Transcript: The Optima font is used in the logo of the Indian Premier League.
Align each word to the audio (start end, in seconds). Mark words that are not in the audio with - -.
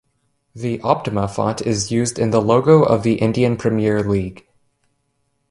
The 0.55 0.81
Optima 0.81 1.27
font 1.27 1.61
is 1.61 1.91
used 1.91 2.17
in 2.17 2.31
the 2.31 2.41
logo 2.41 2.81
of 2.81 3.03
the 3.03 3.17
Indian 3.21 3.55
Premier 3.55 4.01
League. 4.01 4.47